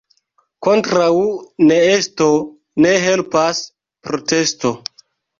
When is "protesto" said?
4.09-4.73